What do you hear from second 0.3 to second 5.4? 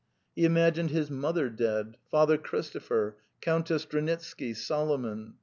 He imagined his mother dead, Father Christopher, Countess Dranitsky, Solomon.